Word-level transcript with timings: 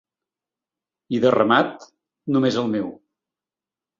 I 1.17 1.19
de 1.25 1.33
ramat, 1.35 1.85
només 2.37 2.57
el 2.63 2.73
meu. 2.77 2.89